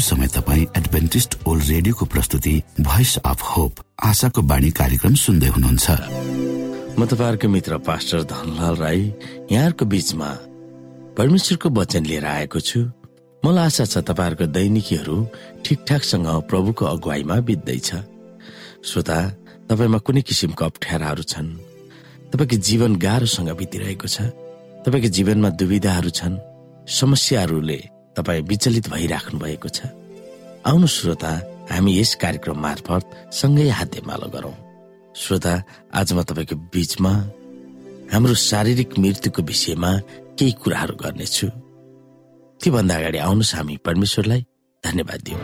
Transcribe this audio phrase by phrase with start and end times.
[0.00, 3.72] समय तपाईँ Adventist world रेडियोको प्रस्तुति भोइस अफ होप
[4.04, 5.90] आशाको बाणी कार्यक्रम सुन्दै हुनुहुन्छ।
[6.98, 9.00] म तपाईँहरूको मित्र पास्टर धनलाल राई
[9.52, 10.30] यहाँहरूको बीचमा
[11.16, 12.80] परमेश्वरको वचन लिएर आएको छु।
[13.42, 15.16] मलाई आशा छ तपाईँहरूको दैनिकीहरू
[15.64, 17.90] ठिकठाकसँग प्रभुको अगुवाईमा बित्दैछ।
[18.84, 19.18] श्रोता
[19.70, 21.48] तपाईँमा कुनै किसिमको अप्ठ्याराहरू छन्?
[22.32, 24.32] तपाईँको जीवन गाह्रोसँग बितिरहेको छ?
[24.84, 26.34] तपाईँको जीवनमा दुविधाहरू छन्?
[26.88, 29.78] समस्याहरूले तपाईँ विचलित भइराख्नु भएको छ।
[30.66, 31.32] आउनु श्रोता
[31.70, 34.56] हामी यस कार्यक्रम मार्फत सँगै हातेमालो गरौं।
[35.16, 35.52] श्रोता
[35.94, 37.12] आज म तपाईँको बीचमा
[38.12, 39.90] हाम्रो शारीरिक मृत्युको विषयमा
[40.38, 41.46] केही कुराहरू गर्नेछु।
[42.60, 44.40] त्योभन्दा अगाडि आउनुहोस् हामी परमेश्वरलाई।
[44.84, 45.40] धन्यवाद दिउँ।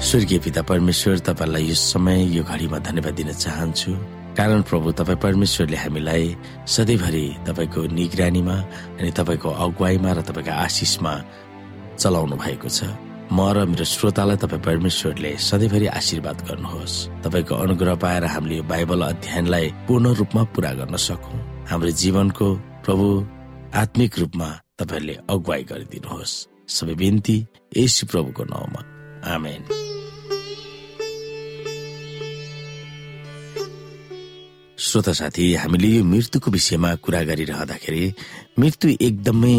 [0.00, 3.92] स्वर्गीय पिता परमेश्वर तपाईँलाई यो समय यो घडीमा धन्यवाद दिन चाहन्छु।
[4.34, 6.24] कारण प्रभु तपाईँ परमेश्वरले हामीलाई
[6.66, 8.56] सधैँभरि तपाईँको निगरानीमा
[8.98, 11.14] अनि तपाईँको अगुवाईमा र तपाईँको आशिषमा
[12.02, 12.90] चलाउनु भएको छ।
[13.30, 16.94] म र मेरो श्रोतालाई तपाईँ परमेश्वरले सधैँभरि आशीर्वाद गर्नुहोस्।
[17.24, 21.38] तपाईँको अनुग्रह पाएर हामीले यो बाइबल अध्ययनलाई पूर्ण रूपमा पूरा गर्न सकौँ।
[21.70, 22.46] हाम्रो जीवनको
[22.84, 23.06] प्रभु
[23.74, 24.48] आत्मिक रूपमा
[24.78, 26.34] तपाईँले अगुवाई गरिदिनुहोस्।
[26.68, 27.36] सबै बिन्ती
[27.78, 28.80] यस प्रभुको नाउँमा।
[29.30, 29.93] आमेन।
[34.84, 38.04] श्रोता साथी हामीले यो मृत्युको विषयमा कुरा गरिरहँदाखेरि
[38.60, 39.56] मृत्यु एकदमै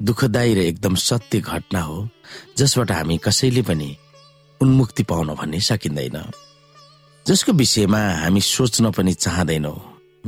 [0.00, 1.96] दुःखदायी र एकदम सत्य घटना हो
[2.58, 3.90] जसबाट हामी कसैले पनि
[4.60, 6.18] उन्मुक्ति पाउन भन्ने सकिँदैन।
[7.26, 9.74] जसको विषयमा हामी सोच्न पनि चाहँदैनौ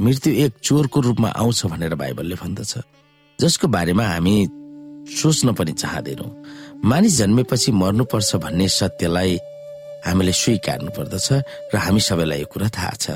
[0.05, 2.73] मृत्यु एक चोरको रूपमा आउँछ भनेर बाइबलले भन्दछ।
[3.39, 4.37] जसको बारेमा हामी
[5.21, 6.27] सोच्न पनि चाहँदैनौ
[6.91, 9.39] मानिस जन्मेपछि मर्नुपर्छ भन्ने सत्यलाई
[10.07, 11.29] हामीले स्वीकार्नु पर्दछ
[11.75, 13.11] र हामी सबैलाई यो कुरा थाहा छ।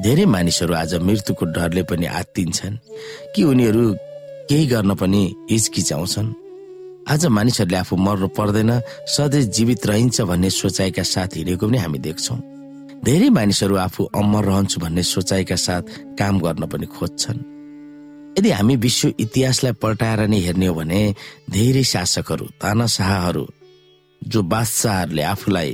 [0.00, 2.76] धेरै मानिसहरू आज मृत्युको डरले पनि आत्तिन्छन्
[3.34, 3.82] कि उनीहरू
[4.48, 6.28] केही गर्न पनि हिचकिचाउँछन्।
[7.12, 8.70] आज मानिसहरूले आफू मर्नु पर्दैन
[9.14, 12.38] सधैँ जीवित रहन्छ भन्ने सोचाइका साथ हिँडेको पनि हामी देख्छौँ।
[13.04, 15.82] धेरै मानिसहरू आफू अमर रहन्छु भन्ने सोचाइका साथ
[16.18, 17.38] काम गर्न पनि खोज्छन्।
[18.38, 21.00] यदि हामी विश्व इतिहासलाई पल्टाएर नै हेर्ने हो भने
[21.50, 23.44] धेरै शासकहरू तानाशाहहरू
[24.22, 25.70] जो बादशाहहरूले आफूलाई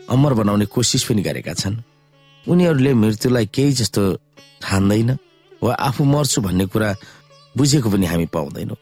[0.00, 1.76] अमर बनाउने कोसिस पनि गरेका छन्।
[2.48, 4.02] उनीहरूले मृत्युलाई केही जस्तो
[4.62, 5.10] ठान्दैन
[5.62, 6.90] वा आफू मर्छु भन्ने कुरा
[7.56, 8.76] बुझेको पनि हामी पाउँदैनौँ।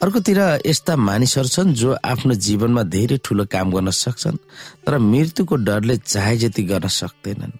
[0.00, 4.36] अर्कोतिर यस्ता मानिसहरू छन् जो आफ्नो जीवनमा धेरै ठुलो काम गर्न सक्छन्
[4.84, 7.52] तर मृत्युको डरले चाहे जति गर्न सक्दैनन्।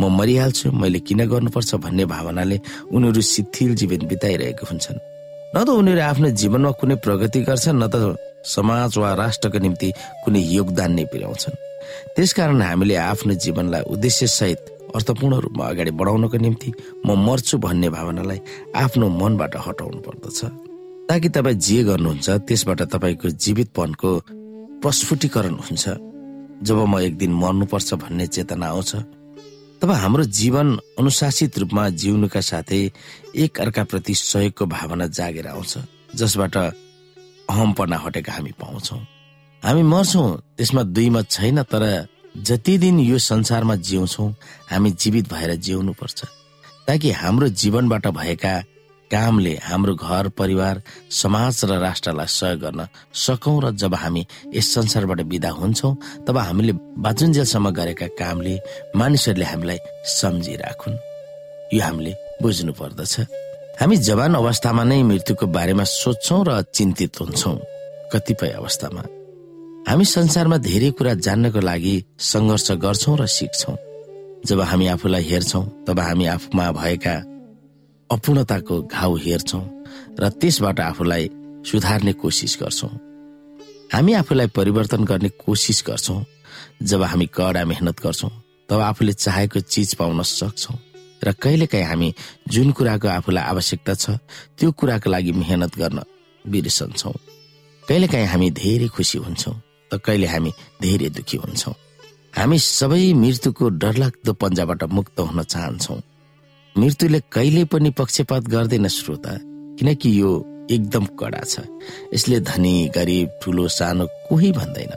[0.00, 2.60] म मरिहाल्छु मैले किन गर्नुपर्छ भन्ने भावनाले
[2.94, 4.98] उनीहरू शिथिल जीवन बिताइरहेको हुन्छन्।
[5.54, 9.88] न त उनीहरू आफ्नो जीवनमा कुनै प्रगति गर्छन् न त समाज वा राष्ट्रको निम्ति
[10.24, 11.54] कुनै योगदान नै पुर्याउँछन्।
[12.14, 14.62] त्यसकारण हामीले आफ्नो जीवनलाई उद्देश्य सहित
[14.96, 16.72] अर्थपूर्ण रूपमा अगाडि बढाउनको निम्ति
[17.06, 18.40] म मर्छु भन्ने भावनालाई
[18.76, 20.40] आफ्नो मनबाट हटाउनु पर्दछ।
[21.08, 24.10] ताकि तपाईँ जे गर्नुहुन्छ त्यसबाट तपाईँको जीवितपनको
[24.82, 25.84] प्रस्फुटीकरण हुन्छ।
[26.66, 28.92] जब म एक दिन मर्नुपर्छ भन्ने चेतना आउँछ
[29.82, 32.80] तब हाम्रो जीवन अनुशासित रूपमा जिउनुका साथै
[33.36, 35.72] एक अर्काप्रति सहयोगको भावना जागेर आउँछ
[36.16, 38.96] जसबाट अहमपना हटेका हामी पाउँछौ।
[39.62, 41.82] हामी मर्छौँ त्यसमा दुई मत छैन तर
[42.44, 44.28] जति दिन यो संसारमा जिउँछौ
[44.70, 46.24] हामी जीवित भएर जिउनु पर्छ
[46.86, 48.54] ताकि हाम्रो जीवनबाट भएका
[49.10, 55.20] कामले हाम्रो घर परिवार समाज र राष्ट्रलाई सहयोग गर्न सकौँ र जब हामी यस संसारबाट
[55.20, 58.58] विदा हुन्छौँ तब हामीले बाजुन्जेलसम्म गरेका कामले
[58.96, 59.78] मानिसहरूले हामीलाई
[60.20, 60.96] सम्झिराखुन्।
[61.74, 63.14] यो हामीले बुझ्नु पर्दछ
[63.80, 67.58] हामी जवान अवस्थामा नै मृत्युको बारेमा सोध्छौँ र चिन्तित हुन्छौँ।
[68.12, 69.02] कतिपय अवस्थामा
[69.86, 71.94] हामी संसारमा धेरै कुरा जान्नको लागि
[72.28, 73.76] सङ्घर्ष गर्छौँ र सिक्छौँ।
[74.42, 77.14] जब हामी आफूलाई हेर्छौँ तब हामी आफूमा भएका
[78.10, 79.62] अपूर्णताको घाउ हेर्छौँ
[80.20, 81.30] र त्यसबाट आफूलाई
[81.70, 82.90] सुधार्ने कोसिस गर्छौँ।
[83.94, 86.24] हामी आफूलाई परिवर्तन गर्ने कोसिस गर्छौँ।
[86.82, 88.30] जब हामी कडा मेहनत गर्छौँ
[88.68, 90.76] तब आफूले चाहेको चिज पाउन सक्छौँ
[91.22, 92.08] र कहिलेकाहीँ हामी
[92.50, 94.18] जुन कुराको आफूलाई आवश्यकता छ
[94.58, 96.02] त्यो कुराको लागि मेहनत गर्न
[96.44, 97.14] बिर्सन्छौँ।
[97.88, 99.54] कहिलेकाहीँ हामी धेरै खुसी हुन्छौँ।
[99.90, 100.50] त कहिले हामी
[100.82, 101.74] धेरै दुखी हुन्छौँ।
[102.36, 106.00] हामी सबै मृत्युको डरलाग्दो पन्जाबाट मुक्त हुन चाहन्छौँ।
[106.76, 109.32] मृत्युले कहिले पनि पक्षपात गर्दैन श्रोता
[109.78, 110.30] किनकि यो
[110.70, 111.64] एकदम कडा छ।
[112.14, 114.92] यसले धनी गरिब ठुलो सानो कोही भन्दैन।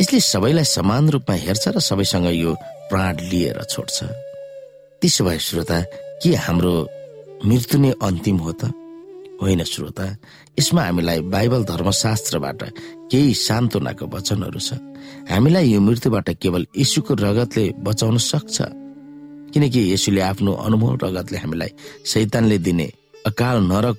[0.00, 2.54] यसले सबैलाई समान रूपमा हेर्छ र सबैसँग यो
[2.90, 3.96] प्राण लिएर छोड्छ।
[5.02, 5.78] त्यसो भए श्रोता
[6.22, 6.74] के हाम्रो
[7.46, 8.70] मृत्यु नै अन्तिम हो त?
[9.42, 10.06] होइन श्रोता
[10.58, 12.60] यसमा हामीलाई बाइबल धर्मशास्त्रबाट
[13.10, 14.74] केही सान्त्वनाको वचनहरू छ।
[15.30, 18.56] हामीलाई यो मृत्युबाट केवल यीशुको रगतले बचाउन सक्छ।
[19.54, 21.70] किनकि यसुले आफ्नो अनुभव रगतले हामीलाई
[22.04, 22.86] सैतानले दिने
[23.26, 23.96] अकाल नरक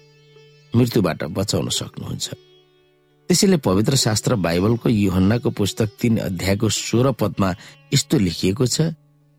[0.73, 2.27] मृत्युबाट बचाउन सक्नुहुन्छ।
[3.29, 7.49] त्यसैले पवित्र शास्त्र बाइबलको युहन्नाको पुस्तक तीन अध्यायको सोह्र पदमा
[7.93, 8.93] यस्तो लेखिएको छ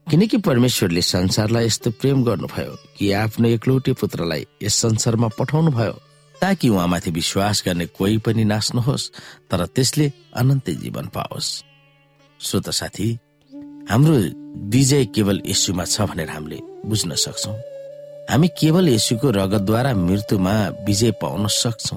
[0.06, 5.94] किनकि परमेश्वरले संसारलाई यस्तो प्रेम गर्नुभयो कि आफ्नो एक्लौटे पुत्रलाई यस संसारमा पठाउनु भयो
[6.40, 9.10] ताकि उहाँमाथि विश्वास गर्ने कोही पनि नाच्नुहोस्
[9.50, 10.06] तर त्यसले
[10.36, 11.48] अनन्त जीवन पाओस्।
[12.40, 13.08] श्रोत साथी
[13.90, 14.16] हाम्रो
[14.72, 17.52] विजय केवल यसुमा छ भनेर हामीले बुझ्न सक्छौ।
[18.30, 20.54] हामी केवल यसुको रगतद्वारा मृत्युमा
[20.86, 21.96] विजय पाउन सक्छौ।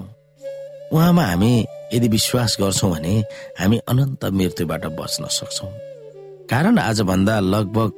[0.93, 1.53] उहाँमा हामी
[1.93, 3.13] यदि विश्वास गर्छौँ भने
[3.59, 5.71] हामी अनन्त मृत्युबाट बच्न सक्छौँ।
[6.51, 7.91] कारण आजभन्दा लगभग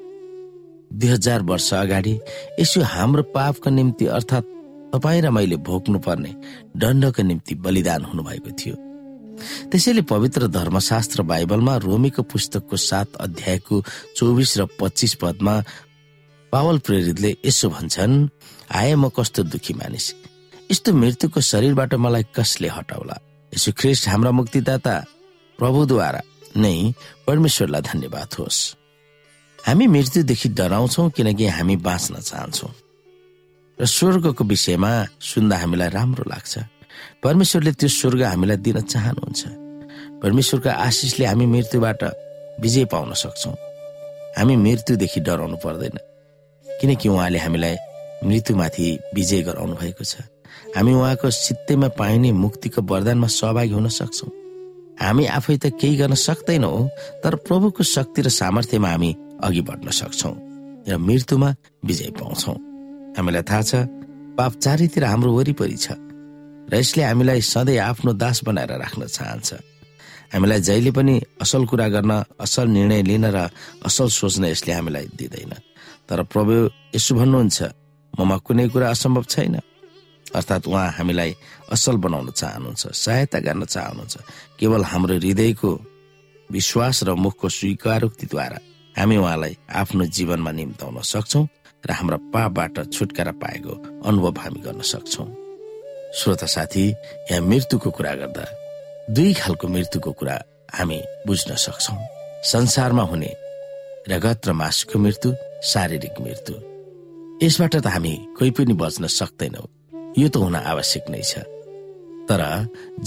[0.93, 2.19] दुई हजार वर्ष अगाडि
[2.59, 4.53] यसो हाम्रो पापको निम्ति अर्थात्
[4.95, 6.31] तपाईँ र मैले भोग्नु पर्ने
[6.79, 8.75] दण्डको निम्ति बलिदान हुनुभएको थियो।
[9.67, 13.75] त्यसैले पवित्र धर्मशास्त्र बाइबलमा रोमीको पुस्तकको सात अध्यायको
[14.15, 15.55] चौबिस र पच्चिस पदमा
[16.53, 18.15] पावल प्रेरितले यसो भन्छन्
[18.71, 20.05] आए म कस्तो दुखी मानिस?
[20.71, 23.17] यस्तो मृत्युको शरीरबाट मलाई कसले हटाउला?
[23.51, 24.95] यसो ख्रिस्ट हाम्रा मुक्तिदाता
[25.59, 26.21] प्रभुद्वारा
[26.55, 26.95] नै
[27.27, 28.59] परमेश्वरलाई धन्यवाद होस्।
[29.67, 32.67] हामी मृत्युदेखि डराउँछौ किनकि हामी बाँच्न चाहन्छौ।
[33.79, 34.91] र स्वर्गको विषयमा
[35.21, 36.53] सुन्दा हामीलाई राम्रो लाग्छ।
[37.23, 39.41] परमेश्वरले त्यो स्वर्ग हामीलाई दिन चाहनुहुन्छ।
[40.23, 42.03] परमेश्वरको आशिषले हामी मृत्युबाट
[42.61, 43.51] विजय पाउन सक्छौ।
[44.37, 45.97] हामी मृत्युदेखि डराउनु पर्दैन।
[46.81, 47.75] किनकि उहाँले हामीलाई
[48.23, 50.23] मृत्युमाथि विजय गराउनु भएको छ।
[50.75, 54.31] हामी उहाँको सित्तैमा पाइने मुक्तिको वरदानमा सहभागी हुन सक्छौँ।
[55.03, 56.71] हामी आफै त केही गर्न सक्दैनौ
[57.23, 59.11] तर प्रभुको शक्ति र सामर्थ्यमा हामी
[59.43, 60.31] अघि बढ्न सक्छौ
[60.87, 61.49] र मृत्युमा
[61.85, 62.74] विजय पाउँछौ।
[63.17, 63.71] हामीलाई थाहा छ
[64.37, 65.87] पाप चारैतिर हाम्रो वरिपरि छ
[66.67, 69.49] र यसले हामीलाई सधैँ आफ्नो दास बनाएर राख्न चाहन्छ।
[70.33, 73.37] हामीलाई जहिले पनि असल कुरा गर्न असल निर्णय लिन र
[73.87, 75.53] असल सोच्न यसले हामीलाई दिँदैन।
[76.09, 76.53] तर प्रभु
[76.95, 77.59] यसो भन्नुहुन्छ
[78.13, 79.55] ममा कुनै कुरा असम्भव छैन।
[80.35, 81.31] अर्थात् उहाँ हामीलाई
[81.71, 84.15] असल बनाउन चाहनुहुन्छ सहायता गर्न चाहनुहुन्छ।
[84.59, 85.71] केवल हाम्रो हृदयको
[86.49, 88.59] विश्वास र मुखको स्वीकारोक्तिद्वारा
[88.97, 91.41] हामी उहाँलाई आफ्नो जीवनमा निम्ताउन सक्छौ।
[91.87, 93.73] र हाम्रा पापबाट छुटकारा पाएको
[94.05, 95.25] अनुभव हामी गर्न सक्छौ।
[96.17, 98.45] श्रोता साथी यहाँ मृत्युको कुरा गर्दा
[99.15, 100.35] दुई खालको मृत्युको कुरा
[100.73, 101.95] हामी बुझ्न सक्छौ।
[102.51, 103.31] संसारमा हुने
[104.09, 105.29] रगत र मासुको मृत्यु
[105.63, 106.55] शारीरिक मृत्यु।
[107.43, 109.63] यसबाट त हामी कोही पनि बच्न सक्दैनौ।
[110.17, 111.45] यो त हुन आवश्यक नै छ।
[112.29, 112.41] तर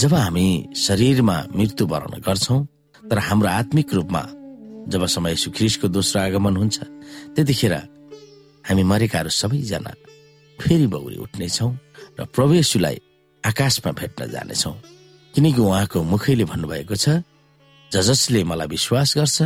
[0.00, 2.60] जब हामी शरीरमा मृत्यु वरण गर्छौँ
[3.02, 4.22] तर हाम्रो आत्मिक रूपमा
[4.92, 6.76] जब समय सुख्रिसको दोस्रो आगमन हुन्छ
[7.34, 7.74] त्यतिखेर
[8.68, 9.92] हामी मरेकाहरू सबैजना
[10.58, 11.72] फेरि बौरी उठ्नेछौँ
[12.20, 12.96] र प्रवेशुलाई
[13.44, 14.74] आकाशमा भेट्न जानेछौँ।
[15.34, 17.22] किनकि उहाँको मुखैले भन्नुभएको छ
[17.92, 19.38] ज जसले मलाई विश्वास गर्छ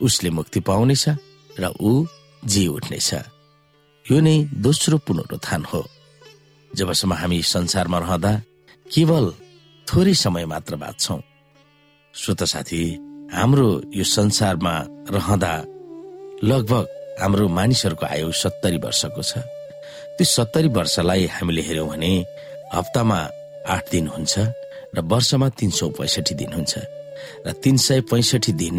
[0.00, 1.04] उसले मुक्ति पाउनेछ
[1.58, 2.06] र ऊ
[2.44, 3.10] जी उठ्नेछ।
[4.06, 5.82] यो नै दोस्रो पुनरुत्थान हो।
[6.70, 8.32] जबसम्म हामी संसारमा रहँदा
[8.86, 9.24] केवल
[9.86, 11.16] थोरै समय मात्र बाँच्छौ।
[12.14, 12.82] श्रोत साथी
[13.32, 14.74] हाम्रो यो संसारमा
[15.10, 15.52] रहँदा
[16.44, 16.86] लगभग
[17.20, 19.32] हाम्रो मानिसहरूको आयु सत्तरी वर्षको छ।
[20.16, 22.12] त्यो सत्तरी वर्षलाई हामीले हेऱ्यौँ भने
[22.74, 23.18] हप्तामा
[23.74, 24.34] आठ दिन हुन्छ
[24.94, 26.74] र वर्षमा तिन सौ पैँसठी दिन हुन्छ
[27.46, 28.76] र तिन सय पैँसठी दिन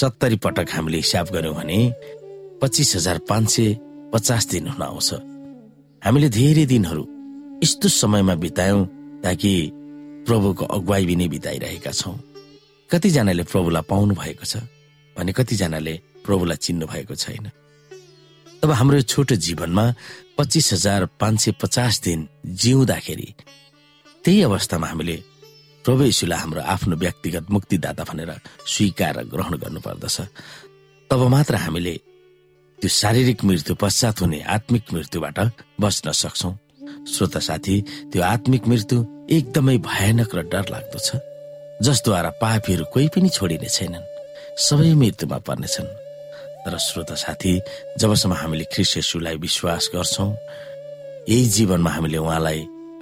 [0.00, 1.80] सत्तरी पटक हामीले हिसाब गर्यौँ भने
[2.62, 3.68] पच्चिस हजार पाँच सय
[4.12, 5.10] पचास दिन हुन आउँछ।
[6.02, 7.04] हामीले धेरै दिनहरू
[7.62, 8.84] यस्तो समयमा बितायौं
[9.24, 9.52] ताकि
[10.26, 12.16] प्रभुको अगुवाई पनि बिताइरहेका छौँ।
[12.90, 14.64] कतिजनाले प्रभुलाई पाउनु भएको छ
[15.16, 15.94] भने कतिजनाले
[16.28, 17.50] प्रभुलाई चिन्नु भएको छैन।
[18.60, 19.84] तब हाम्रो छोटो जीवनमा
[20.38, 23.28] पच्चिस हजार पाँच सय पचास दिन जिउँदाखेरि
[24.24, 25.16] त्यही अवस्थामा हामीले
[25.84, 28.30] प्रभु यीशुलाई हाम्रो आफ्नो व्यक्तिगत मुक्तिदाता भनेर
[28.66, 30.16] स्वीकार ग्रहण गर्नुपर्दछ।
[31.10, 31.94] तब मात्र हामीले
[32.78, 35.38] त्यो शारीरिक मृत्यु पश्चात हुने आत्मिक मृत्युबाट
[35.80, 36.50] बच्न सक्छौ।
[37.12, 37.76] श्रोता साथी
[38.12, 38.98] त्यो आत्मिक मृत्यु
[39.36, 41.08] एकदमै भयानक र डर लाग्दो छ
[41.86, 44.06] जसद्वारा पापीहरू कोही पनि छोडिने छैनन्।
[44.66, 45.88] सबै मृत्युमा पर्नेछन्
[46.68, 47.52] तर श्रोता साथी
[48.00, 50.26] जबसम्म हामीले ख्रिस्टलाई विश्वास गर्छौ
[51.28, 52.60] यही जीवनमा हामीले उहाँलाई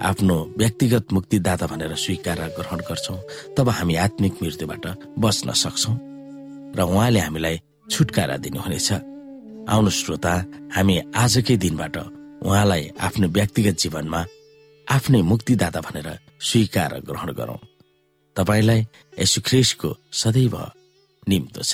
[0.09, 3.17] आफ्नो व्यक्तिगत मुक्तिदाता भनेर स्वीकार ग्रहण गर्छौँ
[3.57, 4.85] तब हामी आत्मिक मृत्युबाट
[5.19, 5.93] बच्न सक्छौ
[6.77, 7.55] र उहाँले हामीलाई
[7.91, 8.89] छुटकारा दिनुहुनेछ।
[9.73, 10.33] आउनु श्रोता
[10.75, 11.97] हामी आजकै दिनबाट
[12.47, 14.21] उहाँलाई आफ्नो व्यक्तिगत जीवनमा
[14.87, 16.09] आफ्नै मुक्तिदाता भनेर
[16.39, 17.59] स्वीकार ग्रहण गरौं।
[18.35, 18.79] तपाईँलाई
[19.19, 19.89] यसु ख्रिसको
[20.21, 20.55] सदैव
[21.27, 21.73] निम्तो छ।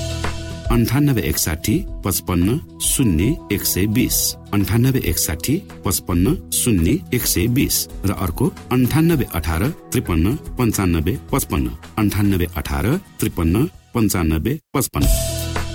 [0.71, 1.73] अन्ठानब्बे एकसाठी
[2.05, 4.17] पचपन्न शून्य एक सय बिस.
[4.53, 5.55] अन्ठानब्बे एकसाठी
[5.85, 7.75] पचपन्न शून्य एक सय बिस.
[8.05, 11.67] र अर्को अन्ठानब्बे अठार त्रिपन्न पन्चानब्बे पचपन्न.
[11.97, 12.87] अन्ठानब्बे अठार
[13.19, 15.07] त्रिपन्न पन्चानब्बे पचपन्न.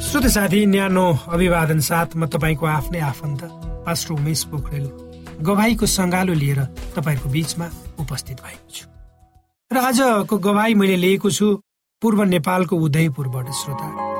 [0.08, 3.40] श्रोत साथी न्यानो अभिवादन साथ म तपाईँको आफ्नै आफन्त
[3.84, 4.86] पास्टर उमेश पोखरेल
[5.44, 6.60] गवाईको सङ्गालो लिएर
[6.96, 7.66] तपाईँको बिचमा
[8.00, 8.84] उपस्थित भएको छु।
[9.70, 11.46] र आजको गवाई मैले लिएको छु
[12.02, 14.15] पूर्व नेपालको उदयपुरबाट श्रोता।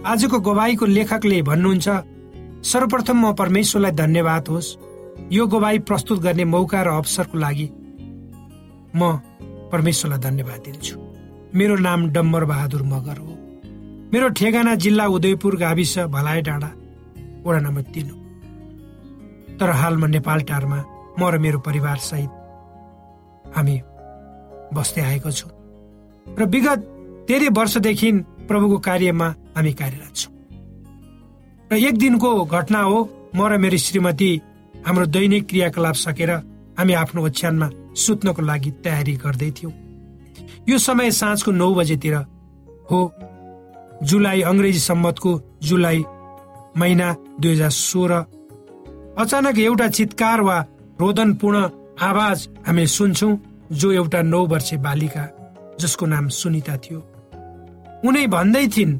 [0.00, 1.88] आजको गवाईको लेखकले भन्नुहुन्छ
[2.64, 4.76] सर्वप्रथम म परमेश्वरलाई धन्यवाद होस्।
[5.32, 7.68] यो गवाई प्रस्तुत गर्ने मौका र अवसरको लागि
[8.96, 9.00] म
[9.72, 10.96] परमेश्वरलाई धन्यवाद दिन्छु।
[11.54, 13.32] मेरो नाम डम्बर बहादुर मगर हो।
[14.12, 16.70] मेरो ठेगाना जिल्ला उदयपुर गाविस भलाइ डाँडा
[17.44, 18.16] वडा नम्बर तिन हो।
[19.58, 20.80] तर हाल म नेपाल टारमा
[21.20, 22.30] म र मेरो परिवार सहित
[23.56, 23.76] हामी
[24.72, 25.52] बस्दै आएको छौँ।
[26.26, 26.80] र विगत
[27.28, 28.10] धेरै वर्षदेखि
[28.50, 30.32] प्रभुको कार्यमा हामी कार्यरत छौँ।
[31.70, 32.98] र एक दिनको घटना हो
[33.34, 34.30] म र मेरो श्रीमती
[34.86, 36.30] हाम्रो दैनिक क्रियाकलाप सकेर
[36.78, 39.72] हामी आफ्नो ओछ्यानमा सुत्नको लागि तयारी गर्दै थियौँ।
[40.68, 42.14] यो समय साँझको नौ बजेतिर
[42.90, 42.98] हो
[44.02, 45.30] जुलाई अङ्ग्रेजी सम्मतको
[45.62, 46.04] जुलाई
[46.76, 47.08] महिना
[47.40, 48.12] दुई हजार सोह्र।
[49.18, 50.58] अचानक एउटा चितकार वा
[51.00, 51.58] रोदनपूर्ण
[52.00, 53.32] आवाज हामी सुन्छौँ
[53.72, 55.24] जो एउटा नौ वर्षे बालिका
[55.80, 57.00] जसको नाम सुनिता थियो।
[58.06, 58.98] उनी भन्दै थिइन्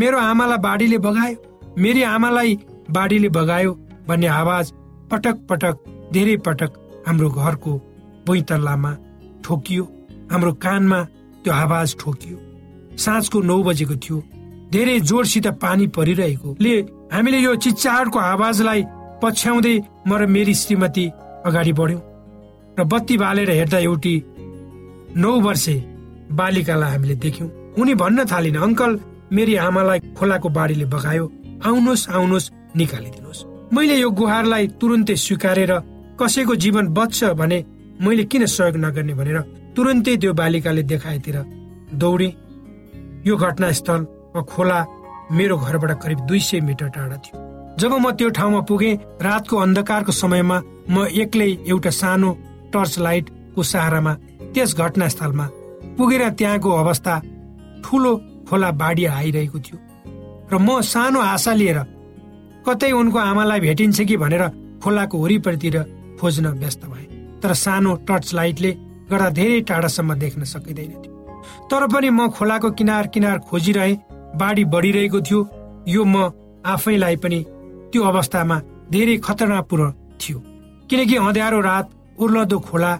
[0.00, 1.36] मेरो आमालाई बाढीले बगायो
[1.82, 2.58] मेरी आमालाई
[2.96, 3.72] बाढीले बगायो
[4.08, 4.72] भन्ने आवाज
[5.10, 5.76] पटक पटक
[6.12, 6.70] धेरै पटक
[7.06, 7.72] हाम्रो घरको
[8.26, 8.92] भुइँतल्लामा
[9.44, 9.84] ठोकियो
[10.32, 11.00] हाम्रो कानमा
[11.42, 12.36] त्यो आवाज ठोकियो।
[13.04, 14.22] साँझको नौ बजेको थियो
[14.72, 16.74] धेरै जोडसित पानी परिरहेकोले
[17.12, 18.82] हामीले यो चिच्चाडको आवाजलाई
[19.22, 19.76] पछ्याउँदै
[20.08, 21.04] म र मेरी श्रीमती
[21.48, 22.02] अगाडि बढ्यौँ
[22.78, 24.14] र बत्ती बालेर हेर्दा एउटी
[25.22, 25.76] नौ वर्षे
[26.38, 28.92] बालिकालाई हामीले देख्यौँ। उनी भन्न थालिन् अङ्कल
[29.32, 31.24] मेरी आमालाई खोलाको बाढीले बगायो।
[31.66, 35.72] आउनुहोस् आउनुहोस् निकालिदिनुहोस्। मैले यो गुहारलाई तुरुन्तै स्वीकारेर
[36.20, 37.58] कसैको जीवन बच्छ भने
[38.00, 39.38] मैले किन सहयोग नगर्ने भनेर
[39.76, 41.36] तुरन्तै त्यो बालिकाले देखाएतिर
[42.00, 42.28] दौडे
[43.28, 44.00] यो घटनास्थल
[44.34, 44.78] वा खोला
[45.36, 47.36] मेरो घरबाट करिब दुई सय मिटर टाढा थियो।
[47.80, 50.58] जब म त्यो ठाउँमा पुगे रातको अन्धकारको समयमा
[50.88, 52.30] म एक्लै एउटा सानो
[52.72, 54.12] टर्च लाइटको सहारामा
[54.54, 55.46] त्यस घटनास्थलमा
[55.98, 57.14] पुगेर त्यहाँको अवस्था
[57.84, 58.12] ठुलो
[58.48, 59.78] खोला बाढी आइरहेको थियो।
[60.52, 61.78] र म सानो आशा लिएर
[62.66, 64.44] कतै उनको आमालाई भेटिन्छ कि भनेर
[64.82, 65.76] खोलाको वरिपरितिर
[66.20, 67.04] खोज्न व्यस्त भए।
[67.42, 68.70] तर सानो टर्च लाइटले
[69.10, 71.14] गर्दा धेरै टाढासम्म देख्न सकिँदैन थियो।
[71.70, 73.92] तर पनि म खोलाको किनार किनार खोजिरहे
[74.40, 75.40] बाढी बढिरहेको थियो।
[75.88, 76.30] यो म
[76.66, 77.38] आफैलाई पनि
[77.92, 78.56] त्यो अवस्थामा
[78.90, 80.38] धेरै खतरनाकपूर्ण थियो।
[80.90, 81.86] किनकि अँध्यारो रात
[82.18, 82.92] उर्लदो खोला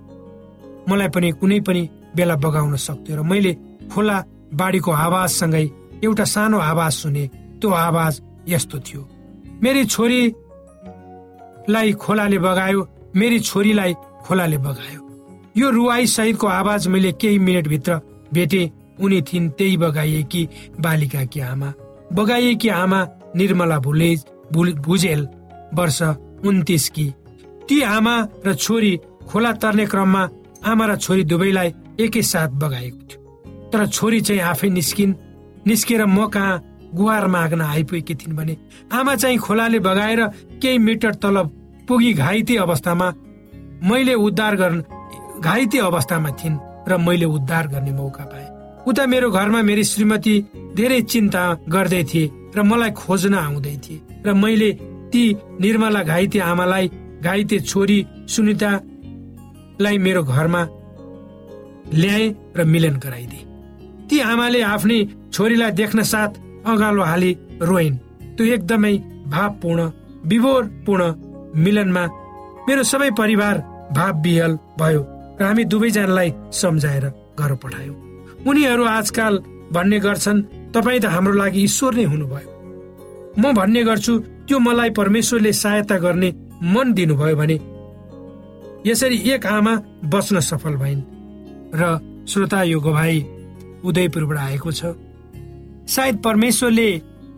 [0.89, 1.83] मलाई पनि कुनै पनि
[2.17, 3.53] बेला बगाउन सक्थ्यो र मैले
[3.91, 4.17] खोला
[4.54, 5.70] बाढीको आवाजसँगै
[6.04, 7.26] एउटा सानो आवाज सुने।
[7.61, 9.09] त्यो आवाज यस्तो थियो।
[9.62, 15.00] मेरी छोरीलाई खोलाले बगायो मेरी छोरीलाई खोलाले बगायो।
[15.56, 18.00] यो रुवाई सहितको आवाज मैले केही मिनटभित्र
[18.32, 20.48] भेटे। उनी थिइन् त्यही बगाइएकी
[20.80, 21.72] बालिकाकी आमा।
[22.12, 23.06] बगाइएकी आमा
[23.37, 25.28] निर्मला भुलेज भुजेल
[25.74, 26.02] वर्ष
[26.46, 27.12] उन्तिस कि।
[27.68, 30.28] ती आमा र छोरी खोला तर्ने क्रममा
[30.66, 33.26] आमा र छोरी दुवैलाई एकैसाथ बगाएको थियो।
[33.77, 35.15] तर छोरी चाहिँ आफै निस्किन्।
[35.69, 36.62] निस्केर म कहाँ
[36.97, 38.57] गुहार माग्न आइपुगेकी थिइन् भने
[38.89, 40.21] आमा चाहिँ खोलाले बगाएर
[40.62, 41.37] केही मिटर तल
[41.85, 43.09] पुगी घाइते अवस्थामा
[43.85, 44.81] मैले उद्धार गर्न
[45.45, 46.57] घाइते अवस्थामा थिइन्
[46.89, 48.49] र मैले उद्धार गर्ने मौका पाएँ।
[48.89, 50.35] उता मेरो घरमा मेरी श्रीमती
[50.73, 54.71] धेरै चिन्ता गर्दै थिए र मलाई खोज्न आउँदै थिए र मैले
[55.12, 55.23] ती
[55.61, 57.99] निर्मला घाइते आमालाई घाइते छोरी
[58.33, 58.71] सुनिता
[59.81, 60.62] लाई मेरो घरमा
[61.93, 62.25] ल्याए
[62.57, 63.45] र मिलन गराइदिए।
[64.09, 64.99] ती आमाले आफ्नै
[65.33, 66.33] छोरीलाई देख्न साथ
[66.66, 67.97] अगालो हाली रोइन्।
[68.37, 68.95] त्यो एकदमै
[69.33, 69.81] भावपूर्ण
[70.31, 71.03] विभोरपूर्ण
[71.64, 72.05] मिलनमा
[72.69, 73.57] मेरो सबै परिवार
[73.97, 75.03] भाव बिहल भयो
[75.40, 77.05] र हामी दुवैजनालाई सम्झाएर
[77.38, 77.97] घर पठायौँ।
[78.47, 79.35] उनीहरू आजकाल
[79.73, 80.42] भन्ने गर्छन्
[80.75, 82.49] तपाईँ त हाम्रो लागि ईश्वर नै हुनुभयो।
[83.38, 84.12] म भन्ने गर्छु
[84.47, 86.31] त्यो मलाई परमेश्वरले सहायता गर्ने
[86.75, 87.57] मन दिनुभयो भने
[88.87, 91.03] यसरी एक आमा बच्न सफल भइन्।
[91.75, 91.83] र
[92.29, 93.14] श्रोता यो भाइ
[93.88, 94.81] उदयपुरबाट आएको छ।
[95.87, 96.90] सायद परमेश्वरले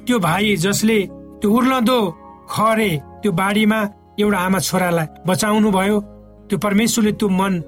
[0.07, 0.99] त्यो भाइ जसले
[1.41, 2.01] त्यो उर्लदो
[2.51, 2.91] खरे
[3.23, 3.81] त्यो बाढीमा
[4.21, 6.01] एउटा आमा छोरालाई बचाउनु भयो
[6.49, 7.61] त्यो परमेश्वरले त्यो मन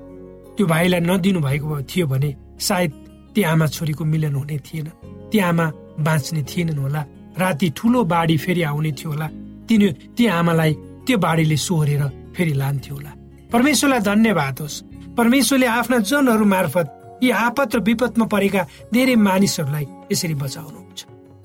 [0.57, 2.91] त्यो भाइलाई नदिनु भएको थियो भने सायद
[3.35, 4.87] ती आमा छोरीको मिलन हुने थिएन।
[5.31, 5.67] ती आमा
[6.01, 7.03] बाँच्ने थिएनन् होला।
[7.39, 9.27] राति ठुलो बाढी फेरि आउने थियो होला।
[9.69, 10.73] तिनी ती आमालाई
[11.07, 12.03] त्यो बाढीले सोहोरेर
[12.37, 13.13] फेरि लान्थ्यो होला।
[13.53, 14.83] परमेश्वरलाई धन्यवाद होस्।
[15.19, 16.87] परमेश्वरले आफ्ना जनहरू मार्फत
[17.23, 21.01] यी आपत र विपदमा परेका धेरै मानिसहरूलाई यसरी बचाउनुहुन्छ।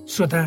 [0.08, 0.42] श्रोता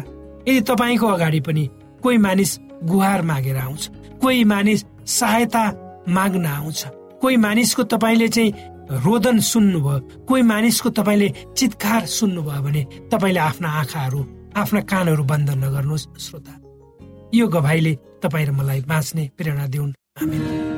[0.49, 1.65] यदि तपाईँको अगाडि पनि
[2.03, 2.51] कोही मानिस
[2.85, 3.83] गुहार मागेर आउँछ
[4.23, 5.65] कोही मानिस सहायता
[6.09, 6.81] माग्न आउँछ
[7.21, 8.53] कोही मानिसको तपाईँले चाहिँ
[9.05, 14.21] रोदन सुन्नुभयो कोही मानिसको तपाईँले चितकार सुन्नुभयो भने तपाईँले आफ्ना आँखाहरू
[14.57, 16.55] आफ्ना कानहरू बन्द नगर्नुहोस् श्रोता।
[17.35, 20.78] यो गभाइले तपाईँ र मलाई बाँच्ने प्रेरणा दिउन्। आदरणीय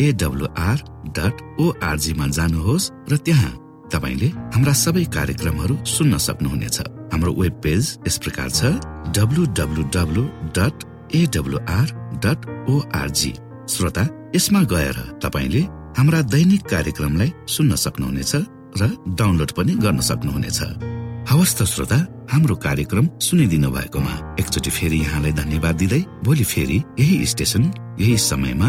[0.00, 0.78] एडब्लुआर
[1.16, 3.52] डट ओआरजीमा जानुहोस् र त्यहाँ
[3.92, 6.78] तपाईँले हाम्रा सबै कार्यक्रमहरू सुन्न सक्नुहुनेछ।
[7.12, 8.60] हाम्रो वेब पेज यस प्रकार छ
[9.16, 9.44] W
[10.58, 10.76] dot
[11.20, 11.86] AWR
[12.24, 13.32] dot ORG
[13.74, 14.04] श्रोता
[14.36, 15.62] यसमा गएर तपाईँले
[15.98, 18.32] हाम्रा दैनिक कार्यक्रमलाई सुन्न सक्नुहुनेछ
[18.80, 18.82] र
[19.18, 20.60] डाउनलोड पनि गर्न सक्नुहुनेछ।
[21.30, 21.98] हवस् त श्रोता
[22.32, 27.62] हाम्रो कार्यक्रम सुनिदिनु भएकोमा एकचोटि फेरि यहाँलाई धन्यवाद दिँदै भोलि फेरि यही स्टेशन
[28.00, 28.68] यही समयमा